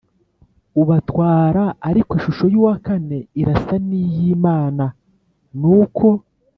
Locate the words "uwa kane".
2.59-3.17